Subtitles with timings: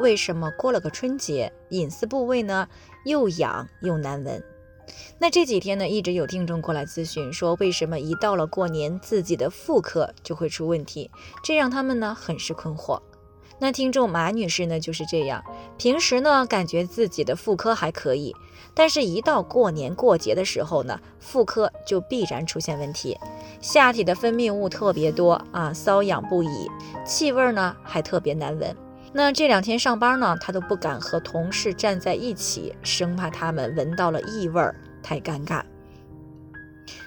[0.00, 2.66] 为什么过了个春节，隐私部位呢
[3.04, 4.42] 又痒又难闻？
[5.18, 11.10] 那这几天呢，一直有听众过来咨询，说为什么一到了过年，自己的妇科就会出问题，
[11.44, 12.98] 这让他们呢很是困惑。
[13.58, 15.44] 那听众马女士呢就是这样，
[15.76, 18.34] 平时呢感觉自己的妇科还可以，
[18.74, 23.18] 但是一到过年过节的时候呢，妇科就必然出现问题，
[23.60, 26.70] 下体的分泌物特别多啊，瘙痒不已，
[27.04, 28.74] 气味呢还特别难闻。
[29.12, 34.62] 那这两天上班呢，她都不敢和同事站在一起，生怕他们闻到了异味，
[35.02, 35.62] 太尴尬。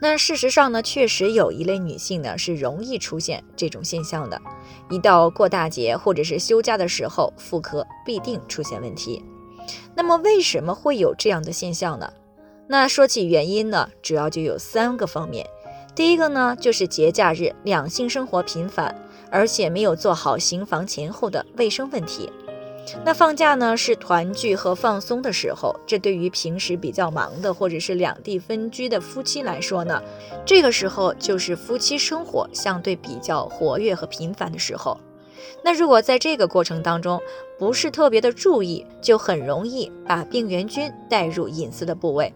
[0.00, 4.40] 那事实上呢，确实有一类女性呢是容易出现这种现象的，
[4.90, 9.24] 一到过大节或者是休假的时候，妇科必定出现问题。
[9.94, 12.12] 那么为什么会有这样的现象呢？
[12.66, 15.46] 那说起原因呢，主要就有三个方面。
[15.94, 18.94] 第一个呢，就是节假日两性生活频繁。
[19.30, 22.30] 而且没有做好行房前后的卫生问题。
[23.04, 30.00] 那放假呢是团聚和放松的时候，这对于平时比较忙的或者是两地分居的夫妻来说呢，
[30.46, 34.96] 这个时候就是夫妻生活相对比较活跃和频繁的时候。
[35.64, 37.20] 那如果在这个过程当中
[37.58, 42.32] 不是特别的注意，就很容易把病原菌带入隐私的部位，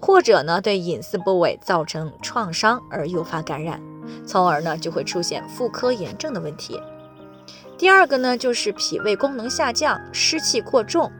[0.00, 3.80] 或者呢对隐私部位造成创伤而诱发感染。
[4.24, 6.80] 从而呢就会出现妇科炎症的问题。
[7.76, 11.10] 第二个呢就是脾胃功能下降，湿气过重。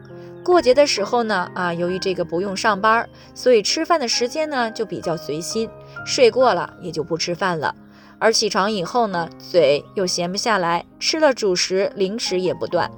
[0.43, 5.69] 过节的时候呢啊，由于这个不用上班，所以吃饭的时间呢就比较随心，
[6.05, 7.75] 睡过了也就不吃饭了。
[8.17, 12.89] 而起床以后呢，嘴又闲不下来，吃了主食零食也不断。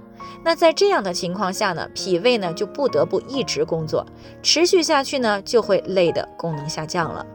[0.44, 4.06] 那在这样的情况下呢，脾胃呢就不得不一直工作，
[4.42, 7.26] 持续下去呢就会累的功能下降了。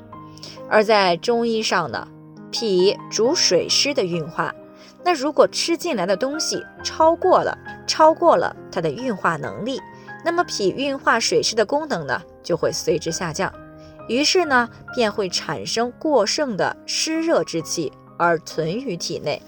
[0.69, 2.09] 而在中医上呢。
[2.57, 4.55] 脾主水湿的运化，
[5.05, 9.81] 那如果吃进来的东西超过了，超过了它的运化能力，
[10.25, 13.53] 那么脾运化水湿的功能呢就会随之下降，
[14.07, 19.43] 于是呢便会产生过剩的湿热之气而存于体内。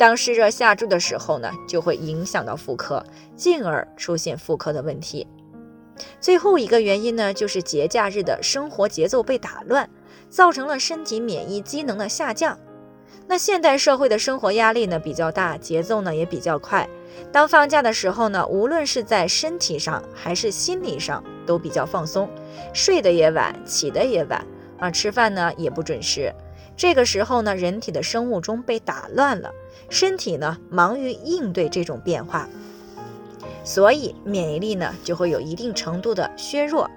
[0.00, 3.04] 当湿热下注的时候呢，就会影响到妇科，
[3.36, 5.26] 进而出现妇科的问题。
[6.18, 9.86] 最后一个原因呢，就是节假日的生活节奏被打乱。
[10.30, 12.56] 造成了身体免疫机能的下降。
[13.26, 16.88] 那现代社会的生活压力呢比较大，节奏呢也比较快。
[17.32, 22.30] 当放假的时候呢，无论是在身体上还是心理上都比较放松，
[22.72, 24.46] 睡得也晚，起得也晚
[24.78, 26.32] 啊，吃饭呢也不准时。
[26.76, 29.52] 这个时候呢，人体的生物钟被打乱了，
[29.88, 32.48] 身体呢忙于应对这种变化，
[33.64, 36.88] 所以免疫力呢就会有一定程度的削弱。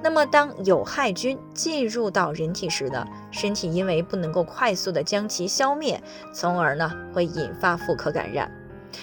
[0.00, 6.00] 那么，当有害菌进入到人体时呢，身体因为不能够快速的将其消灭，
[6.32, 8.48] 从而呢会引发妇科感染。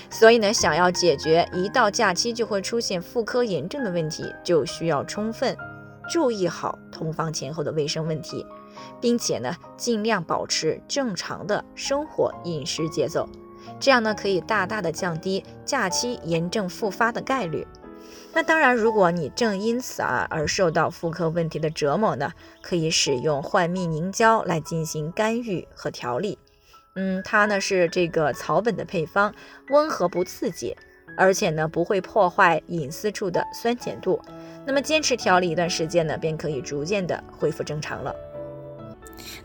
[0.10, 5.56] 所以呢，想要解决一到假期就会出现妇科炎症的问题，就需要充分
[6.10, 8.46] 注意好同房前后的卫生问题，
[9.00, 13.28] 并且呢尽量保持正常的生活饮食节奏，
[13.80, 17.66] 这样呢可以大大的降低假期炎症复发的概率。
[18.34, 26.38] 那当然，如果你正因此啊而受到妇科问题的折磨呢，可以使用幻蜜凝胶来进行干预和调理。
[26.96, 29.34] 嗯，它呢是这个草本的配方，
[29.70, 30.76] 温和不刺激，
[31.18, 34.22] 而且呢不会破坏隐私处的酸碱度。
[34.66, 38.14] 那么坚持调理一段时间呢，便可以逐渐的恢复正常了。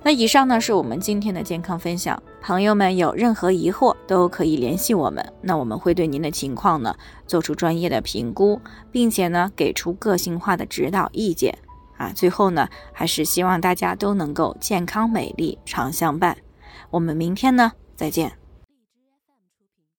[0.02, 6.94] 那以上呢是我们今天的健康分享，朋友们有任何疑惑都可以联系我们，那我们会对您的情况呢
[7.26, 8.60] 做出专业的评估，
[8.90, 11.58] 并且呢给出个性化的指导意见。
[11.98, 16.36] 啊，最后呢还是希望大家都能够健康美丽常相伴。
[16.88, 18.39] 我们明天呢再见。